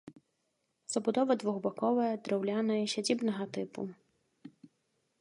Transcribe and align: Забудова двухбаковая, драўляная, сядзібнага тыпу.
Забудова 0.93 1.33
двухбаковая, 1.43 2.09
драўляная, 2.29 2.81
сядзібнага 2.97 3.43
тыпу. 3.59 3.81